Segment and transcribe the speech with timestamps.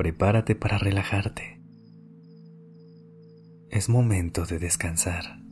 [0.00, 1.60] Prepárate para relajarte.
[3.68, 5.42] Es momento de descansar.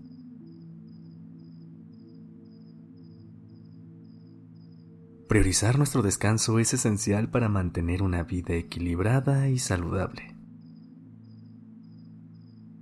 [5.28, 10.34] Priorizar nuestro descanso es esencial para mantener una vida equilibrada y saludable.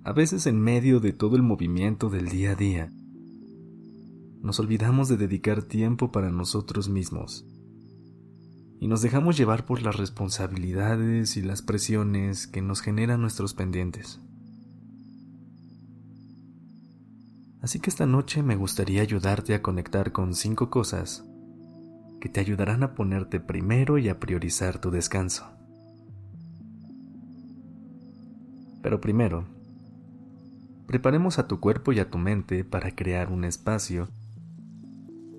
[0.05, 2.93] A veces en medio de todo el movimiento del día a día,
[4.41, 7.45] nos olvidamos de dedicar tiempo para nosotros mismos
[8.81, 14.21] y nos dejamos llevar por las responsabilidades y las presiones que nos generan nuestros pendientes.
[17.63, 21.25] Así que esta noche me gustaría ayudarte a conectar con cinco cosas
[22.21, 25.47] que te ayudarán a ponerte primero y a priorizar tu descanso.
[28.83, 29.47] Pero primero,
[30.87, 34.09] preparemos a tu cuerpo y a tu mente para crear un espacio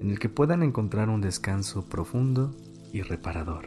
[0.01, 2.55] en el que puedan encontrar un descanso profundo
[2.93, 3.65] y reparador.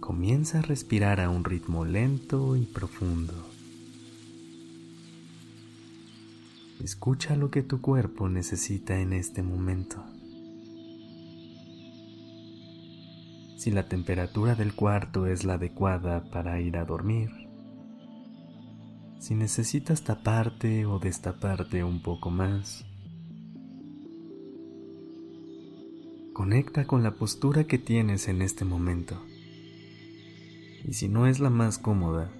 [0.00, 3.34] Comienza a respirar a un ritmo lento y profundo.
[6.82, 10.02] Escucha lo que tu cuerpo necesita en este momento.
[13.58, 17.30] Si la temperatura del cuarto es la adecuada para ir a dormir,
[19.18, 22.87] si necesitas taparte o destaparte un poco más.
[26.38, 29.20] Conecta con la postura que tienes en este momento.
[30.84, 32.30] Y si no es la más cómoda,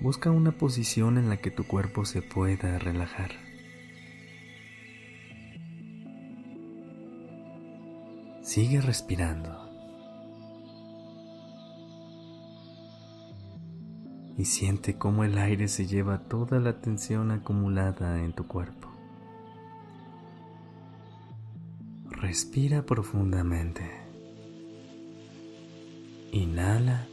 [0.00, 3.32] busca una posición en la que tu cuerpo se pueda relajar.
[8.42, 9.68] Sigue respirando.
[14.38, 18.87] y siente cómo el aire se lleva toda la tensión acumulada en tu cuerpo.
[22.28, 23.90] Respira profundamente.
[26.30, 27.08] Inhala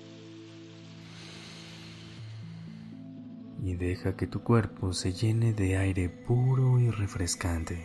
[3.64, 7.82] y deja que tu cuerpo se llene de aire puro y refrescante.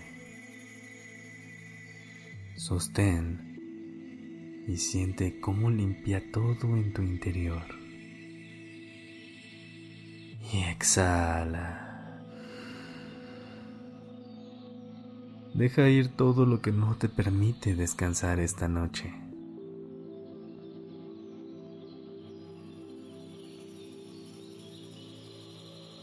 [2.56, 7.62] Sostén y siente cómo limpia todo en tu interior
[10.52, 11.89] y exhala.
[15.60, 19.12] Deja ir todo lo que no te permite descansar esta noche.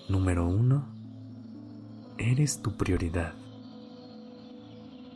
[0.10, 0.86] Número 1.
[2.20, 3.34] Eres tu prioridad.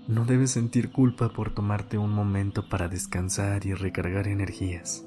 [0.08, 5.06] No debes sentir culpa por tomarte un momento para descansar y recargar energías.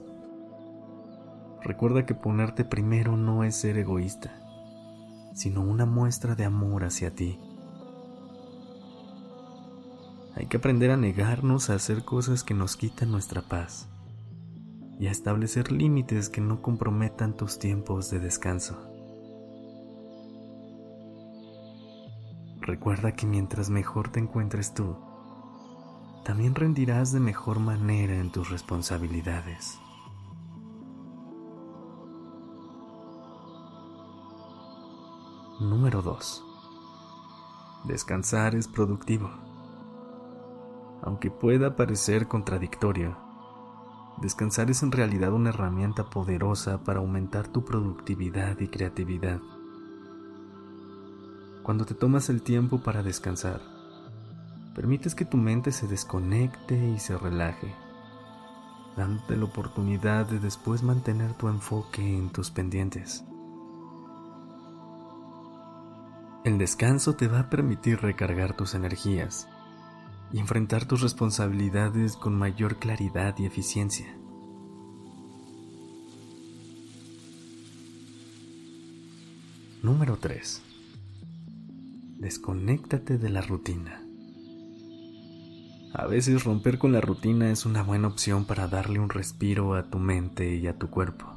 [1.60, 4.30] Recuerda que ponerte primero no es ser egoísta,
[5.34, 7.36] sino una muestra de amor hacia ti.
[10.36, 13.88] Hay que aprender a negarnos a hacer cosas que nos quitan nuestra paz
[14.98, 18.76] y a establecer límites que no comprometan tus tiempos de descanso.
[22.60, 24.96] Recuerda que mientras mejor te encuentres tú,
[26.24, 29.78] también rendirás de mejor manera en tus responsabilidades.
[35.60, 36.44] Número 2.
[37.84, 39.30] Descansar es productivo.
[41.06, 43.14] Aunque pueda parecer contradictorio,
[44.22, 49.38] descansar es en realidad una herramienta poderosa para aumentar tu productividad y creatividad.
[51.62, 53.60] Cuando te tomas el tiempo para descansar,
[54.74, 57.74] permites que tu mente se desconecte y se relaje,
[58.96, 63.22] dándote la oportunidad de después mantener tu enfoque en tus pendientes.
[66.44, 69.50] El descanso te va a permitir recargar tus energías
[70.32, 74.06] y enfrentar tus responsabilidades con mayor claridad y eficiencia.
[79.82, 80.62] Número 3.
[82.18, 84.00] Desconéctate de la rutina.
[85.92, 89.90] A veces romper con la rutina es una buena opción para darle un respiro a
[89.90, 91.34] tu mente y a tu cuerpo.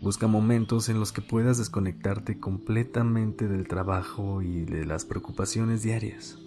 [0.00, 6.38] Busca momentos en los que puedas desconectarte completamente del trabajo y de las preocupaciones diarias.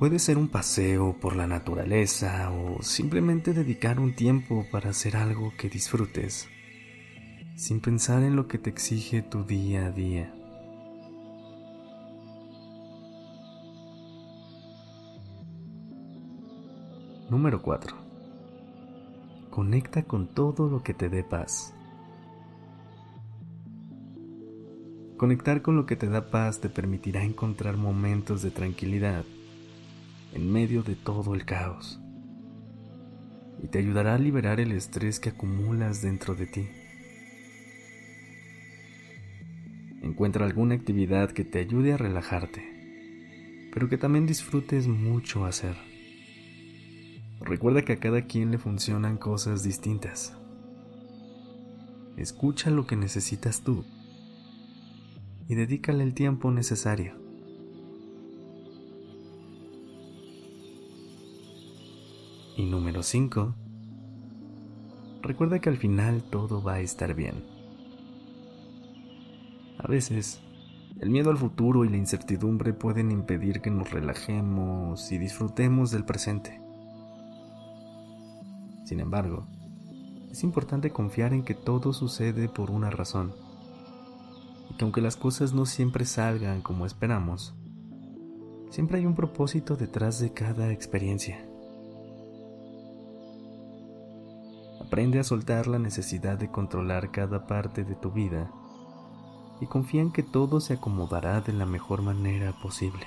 [0.00, 5.52] Puede ser un paseo por la naturaleza o simplemente dedicar un tiempo para hacer algo
[5.56, 6.48] que disfrutes,
[7.54, 10.34] sin pensar en lo que te exige tu día a día.
[17.30, 18.05] Número 4.
[19.56, 21.72] Conecta con todo lo que te dé paz.
[25.16, 29.24] Conectar con lo que te da paz te permitirá encontrar momentos de tranquilidad
[30.34, 31.98] en medio de todo el caos
[33.62, 36.68] y te ayudará a liberar el estrés que acumulas dentro de ti.
[40.02, 45.95] Encuentra alguna actividad que te ayude a relajarte, pero que también disfrutes mucho hacer.
[47.40, 50.36] Recuerda que a cada quien le funcionan cosas distintas.
[52.16, 53.84] Escucha lo que necesitas tú
[55.48, 57.14] y dedícale el tiempo necesario.
[62.56, 63.54] Y número 5.
[65.22, 67.44] Recuerda que al final todo va a estar bien.
[69.78, 70.40] A veces,
[71.00, 76.04] el miedo al futuro y la incertidumbre pueden impedir que nos relajemos y disfrutemos del
[76.04, 76.65] presente.
[78.86, 79.48] Sin embargo,
[80.30, 83.34] es importante confiar en que todo sucede por una razón
[84.70, 87.56] y que aunque las cosas no siempre salgan como esperamos,
[88.70, 91.44] siempre hay un propósito detrás de cada experiencia.
[94.80, 98.52] Aprende a soltar la necesidad de controlar cada parte de tu vida
[99.60, 103.04] y confía en que todo se acomodará de la mejor manera posible.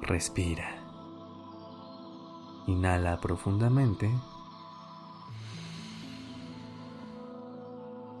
[0.00, 0.77] Respira.
[2.68, 4.14] Inhala profundamente.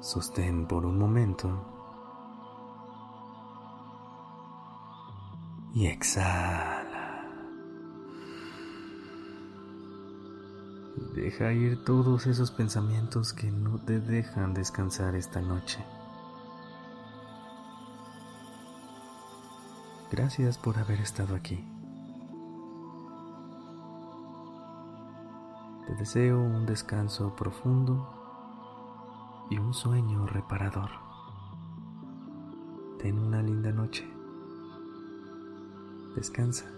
[0.00, 1.50] Sostén por un momento.
[5.74, 7.26] Y exhala.
[11.14, 15.84] Deja ir todos esos pensamientos que no te dejan descansar esta noche.
[20.10, 21.62] Gracias por haber estado aquí.
[25.88, 28.06] Te deseo un descanso profundo
[29.48, 30.90] y un sueño reparador.
[32.98, 34.06] Ten una linda noche.
[36.14, 36.77] Descansa.